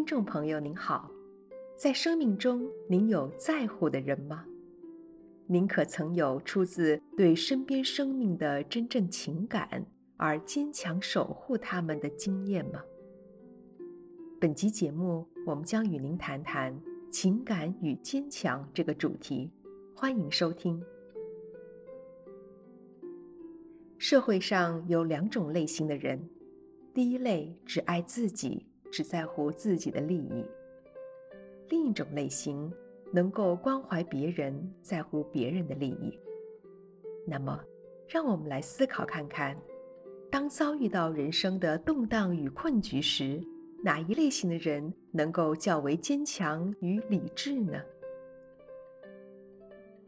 [0.00, 1.10] 听众朋友您好，
[1.76, 4.46] 在生命中您有在乎的人吗？
[5.46, 9.84] 您可曾有出自对身边生命的真正情感
[10.16, 12.82] 而坚强守护他们的经验吗？
[14.40, 16.74] 本集节目，我们将与您谈谈
[17.10, 19.50] 情感与坚强这个主题，
[19.94, 20.82] 欢迎收听。
[23.98, 26.30] 社会上有两种类型的人，
[26.94, 28.64] 第一类只爱自己。
[28.90, 30.44] 只在乎自己的利益。
[31.68, 32.72] 另一种类型
[33.12, 36.18] 能够关怀别人，在乎别人的利益。
[37.26, 37.62] 那么，
[38.08, 39.56] 让我们来思考看看：
[40.30, 43.40] 当遭遇到人生的动荡与困局时，
[43.82, 47.80] 哪一类型的人能够较为坚强与理智呢？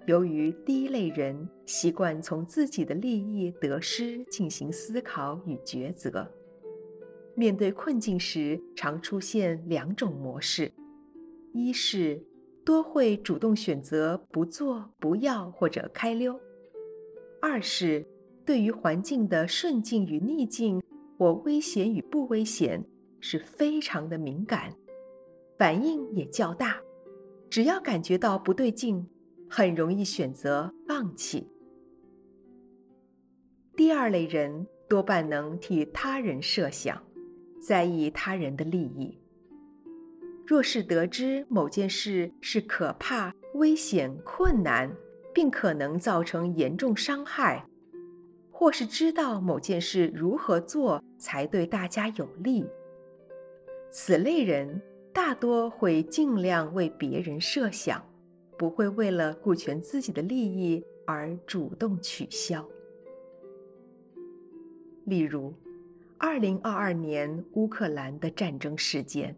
[0.06, 6.29] 由于第一类人习惯从自己的利益得失进行思考与抉择。
[7.35, 10.71] 面对困境时，常出现两种模式：
[11.52, 12.23] 一是
[12.65, 16.35] 多会主动选择不做、不要或者开溜；
[17.41, 18.07] 二是
[18.45, 20.83] 对于环境的顺境与逆境
[21.16, 22.85] 或危险与不危险
[23.21, 24.75] 是非常的敏感，
[25.59, 26.80] 反应也较大。
[27.49, 29.07] 只要感觉到不对劲，
[29.49, 31.49] 很容易选择放弃。
[33.75, 37.03] 第二类人多半能替他人设想。
[37.65, 39.16] 在意他人的利益。
[40.45, 44.93] 若是得知某件事是可怕、危险、困难，
[45.32, 47.65] 并可能造成严重伤害，
[48.51, 52.66] 或是知道某件事如何做才对大家有利，
[53.91, 54.82] 此类人
[55.13, 58.04] 大多会尽量为别人设想，
[58.59, 62.69] 不会为了顾全自己的利益而主动取消。
[65.04, 65.54] 例如，
[66.25, 69.37] 二零二二年乌克兰的战争事件，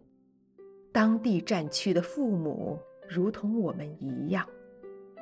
[0.91, 2.77] 当地战区的父母
[3.09, 4.47] 如同我们一样，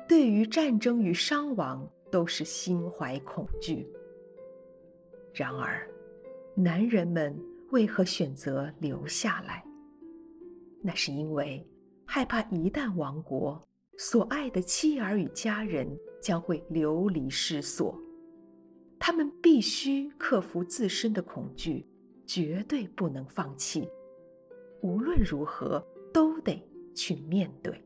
[0.06, 3.88] 对于战争与伤亡都是心怀恐惧。
[5.32, 5.88] 然而，
[6.54, 7.34] 男人们
[7.70, 9.64] 为何选择留下来？
[10.82, 11.66] 那是因为
[12.04, 13.66] 害怕一旦亡国，
[13.96, 15.88] 所爱的妻儿与家人
[16.20, 17.98] 将会流离失所。
[19.06, 21.86] 他们必须克服自身的恐惧，
[22.24, 23.86] 绝对不能放弃。
[24.80, 27.84] 无论如何，都得去面对。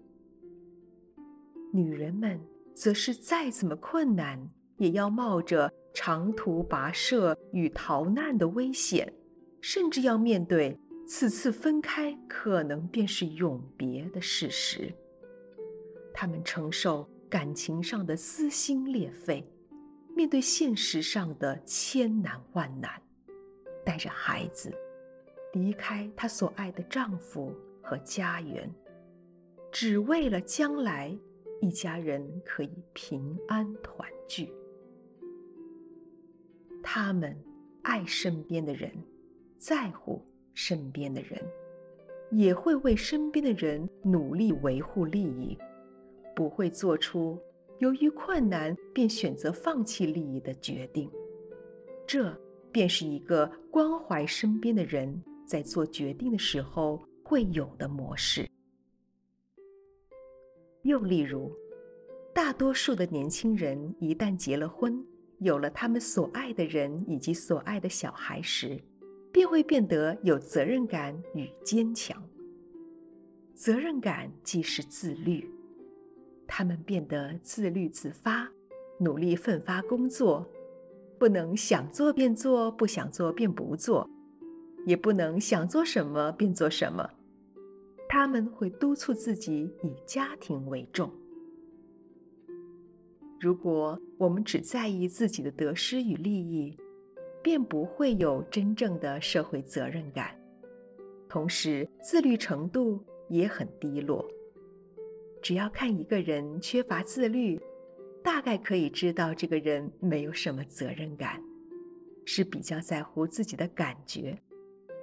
[1.72, 2.40] 女人们
[2.72, 9.12] 则是再怎么困难，也要冒着长途跋涉与逃难的危险，
[9.60, 14.94] 甚至要面对此次分开可能便是永别的事实。
[16.14, 19.44] 她们承受感情上的撕心裂肺。
[20.18, 23.00] 面对现实上的千难万难，
[23.84, 24.68] 带着孩子
[25.52, 28.68] 离开她所爱的丈夫和家园，
[29.70, 31.16] 只为了将来
[31.60, 34.52] 一家人可以平安团聚。
[36.82, 37.40] 他们
[37.82, 38.90] 爱身边的人，
[39.56, 40.20] 在乎
[40.52, 41.40] 身边的人，
[42.32, 45.56] 也会为身边的人努力维护利益，
[46.34, 47.40] 不会做出
[47.78, 51.10] 由于困难便选择放弃利益的决定，
[52.06, 52.36] 这
[52.72, 58.48] 便是一个关怀身边的人在做决定的时候会有的模式。
[60.82, 61.52] 又例如，
[62.34, 65.04] 大多数的年轻人一旦结了婚，
[65.38, 68.80] 有了他们所爱的人以及所爱的小孩时，
[69.30, 72.20] 便会变得有责任感与坚强。
[73.54, 75.48] 责任感即是自律。
[76.48, 78.50] 他们变得自律自发，
[78.98, 80.44] 努力奋发工作，
[81.18, 84.08] 不能想做便做，不想做便不做，
[84.86, 87.08] 也不能想做什么便做什么。
[88.08, 91.12] 他们会督促自己以家庭为重。
[93.38, 96.76] 如果我们只在意自己的得失与利益，
[97.42, 100.34] 便不会有真正的社会责任感，
[101.28, 104.26] 同时自律程度也很低落。
[105.40, 107.60] 只要看一个人缺乏自律，
[108.22, 111.42] 大概可以知道这个人没有什么责任感，
[112.24, 114.36] 是比较在乎自己的感觉，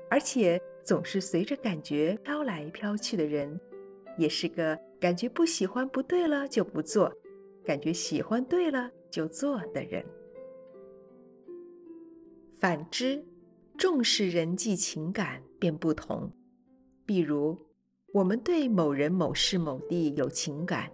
[0.10, 3.60] 而且总是随着感觉飘来飘去的人，
[4.18, 7.12] 也是个感觉不喜欢不对了就不做，
[7.64, 10.06] 感觉喜欢对了就做的人。
[12.60, 13.24] 反之，
[13.78, 16.32] 重视人际情感便不同，
[17.06, 17.58] 比如。
[18.16, 20.90] 我们对某人、某事、某地有情感，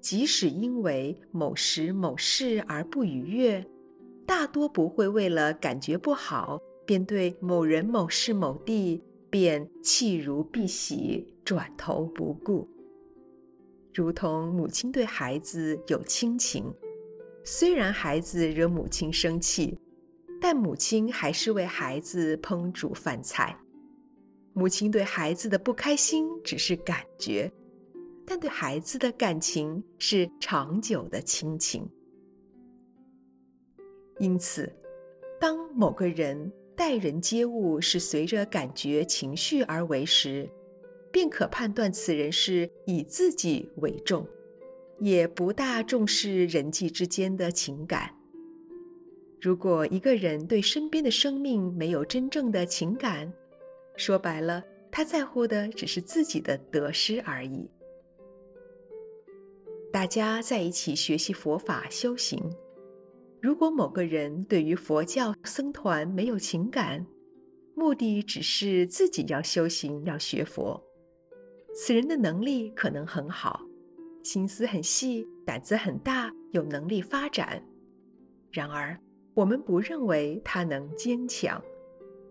[0.00, 3.62] 即使因为某时某事而不愉悦，
[4.24, 12.66] 大多不会为了感觉不好，便对某人、某事、某地便弃如敝屣，转头不顾。
[13.92, 16.72] 如同母亲对孩子有亲情，
[17.44, 19.78] 虽然孩子惹母亲生气，
[20.40, 23.54] 但母亲还是为孩子烹煮饭菜。
[24.54, 27.50] 母亲对孩子的不开心只是感觉，
[28.24, 31.88] 但对孩子的感情是长久的亲情。
[34.20, 34.72] 因此，
[35.40, 40.48] 当某个人待人接物是随着感觉情绪而为时，
[41.10, 44.24] 便可判断此人是以自己为重，
[45.00, 48.14] 也不大重视人际之间的情感。
[49.40, 53.32] 如果一个人对身边的生命没有真正的情感，
[53.96, 57.70] 说白了，他在乎的只是自己的得失而已。
[59.92, 62.40] 大家在一起学习佛法修行，
[63.40, 67.06] 如果某个人对于佛教僧团没有情感，
[67.76, 70.82] 目的只是自己要修行，要学佛。
[71.76, 73.60] 此人的能力可能很好，
[74.22, 77.64] 心思很细，胆子很大，有能力发展。
[78.50, 78.98] 然而，
[79.34, 81.62] 我们不认为他能坚强。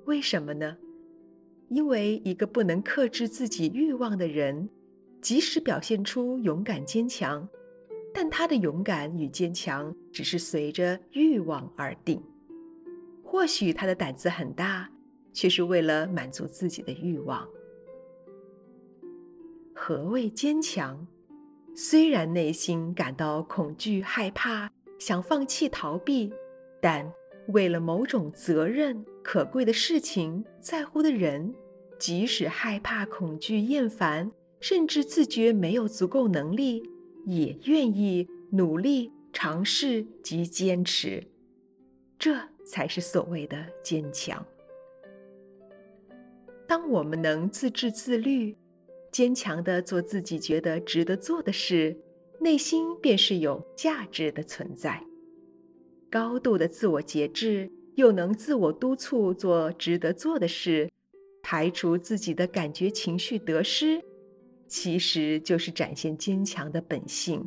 [0.06, 0.78] 为什么呢？
[1.74, 4.70] 因为一个不能克制自己欲望的人，
[5.20, 7.50] 即使表现出勇敢坚强，
[8.14, 12.22] 但他的勇敢与坚强只是随着欲望而定。
[13.24, 14.88] 或许他的胆子很大，
[15.34, 17.48] 却是为了满足自己的欲望。
[19.74, 21.08] 何谓坚强？
[21.76, 26.32] 虽然内心感到恐惧、害怕，想放弃、逃避，
[26.80, 27.12] 但
[27.48, 31.52] 为了某种责任、可贵的事情、在乎的人，
[32.04, 34.30] 即使害怕、恐惧、厌烦，
[34.60, 36.84] 甚至自觉没有足够能力，
[37.26, 41.24] 也愿意努力尝试及坚持。
[42.20, 44.46] 这才是所谓的坚强。
[46.68, 48.54] 当我们能自制自律，
[49.10, 51.98] 坚强的做自己觉得值得做的事，
[52.42, 55.02] 内心便是有价值的存在。
[56.12, 60.90] 高度的自我节制，又能自我督促做值得做的事，
[61.44, 64.02] 排除自己的感觉情绪得失，
[64.66, 67.46] 其实就是展现坚强的本性。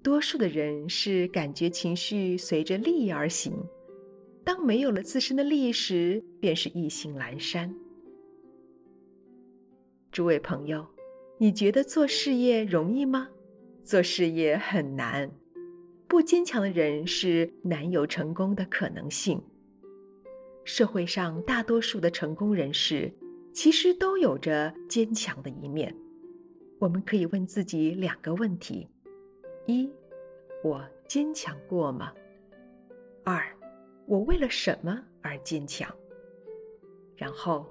[0.00, 3.52] 多数的人是感觉情绪随着利益而行，
[4.44, 7.74] 当没有了自身的利益时，便是意兴阑珊。
[10.12, 10.86] 诸位朋友，
[11.38, 13.28] 你觉得做事业容易吗？
[13.82, 15.30] 做事业很难，
[16.06, 19.42] 不坚强的人是难有成功的可能性。
[20.64, 23.12] 社会上大多数的成功人士，
[23.52, 25.94] 其实都有着坚强的一面。
[26.78, 28.88] 我们可以问自己两个问题：
[29.66, 29.90] 一，
[30.62, 32.12] 我坚强过吗？
[33.24, 33.44] 二，
[34.06, 35.94] 我为了什么而坚强？
[37.16, 37.66] 然后。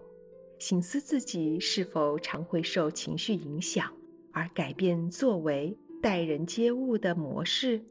[0.60, 3.92] 省思自己是否常会受情绪影响
[4.31, 7.84] 而改变作为、待人接物的模式。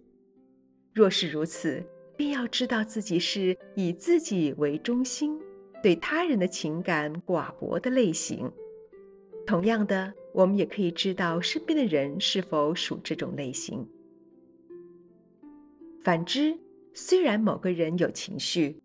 [0.95, 1.85] 若是如此，
[2.23, 5.37] 便要知道自己是以自己为中心、
[5.83, 8.49] 对他人的情感寡薄的类型。
[9.45, 13.85] 同样的，我们也可以知道身边的人是否属这种类型。
[16.01, 16.57] 反之，
[16.95, 18.81] 虽然某个人有情绪，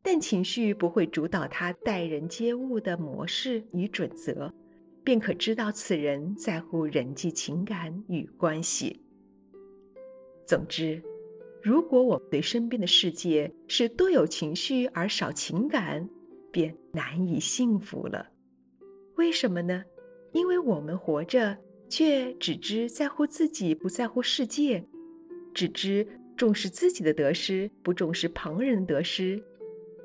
[0.00, 4.50] 但情绪不会主导他待人接物的模式与准则，
[5.04, 9.02] 便可知道此人在乎人际情感与关系。
[10.46, 11.02] 总之，
[11.62, 16.08] 如果我们对身边的世界是多有情绪而少情感，
[16.50, 18.30] 便难以幸福了。
[19.16, 19.84] 为什么呢？
[20.32, 24.82] 因为我们活着却只知在乎自己，不在乎世界；
[25.52, 29.42] 只知重视自己的得失，不重视旁人的得失。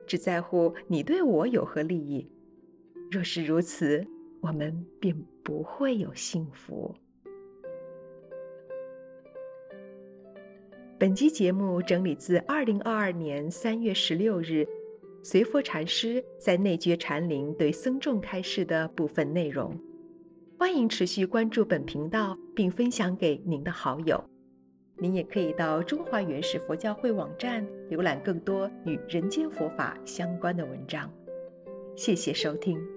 [0.05, 2.27] 只在乎你对我有何利益，
[3.09, 4.05] 若是如此，
[4.41, 6.93] 我们便不会有幸福。
[10.98, 14.66] 本期节目整理自二零二二年三月十六日
[15.22, 19.78] 随佛禅师在内觉禅林对僧众开示的部分内容。
[20.58, 24.24] 欢迎持续关注本频道，并分享给您的好友。
[24.98, 31.12] 您也可以到中华原始佛教会网站浏览更多与人间佛法相关的文章。
[31.98, 32.95] 谢谢收听。